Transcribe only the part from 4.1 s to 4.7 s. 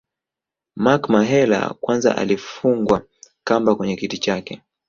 chake